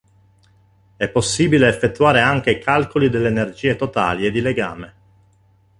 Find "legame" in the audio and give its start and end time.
4.41-4.93